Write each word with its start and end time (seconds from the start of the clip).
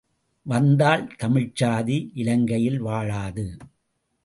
வந்தால் 0.45 1.03
தமிழ்ச்சாதி 1.19 2.09
இலங்கையில் 2.13 2.79
வாழாது. 2.81 3.57